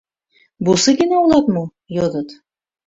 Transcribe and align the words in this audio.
—Бусыгина 0.63 1.17
улат 1.23 1.45
мо?— 1.53 1.63
йодыт. 1.95 2.29